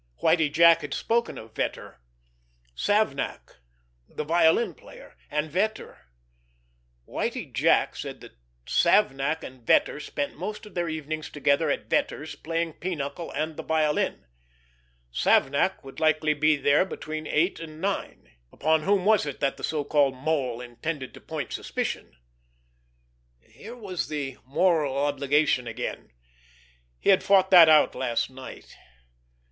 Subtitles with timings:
[0.15, 1.97] Whitie Jack had spoken of Vetter...
[2.75, 3.57] Savnak,
[4.09, 6.05] the violin player, and Vetter...
[7.05, 8.35] Whitie Jack said that
[8.65, 13.63] Savnak and Vetter spent most of their evenings together at Vetter's playing pinochle and the
[13.63, 14.25] violin....
[15.13, 18.27] Savnak would likely be there then between eight and nine....
[18.51, 22.17] Upon whom was it that the so called Mole intended to point suspicion?...
[23.39, 26.09] Here was the moral obligation again....
[26.99, 28.75] He had fought that out last night....